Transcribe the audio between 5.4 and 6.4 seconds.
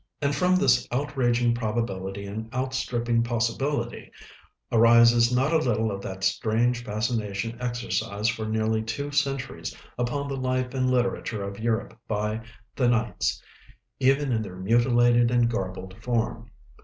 a little of that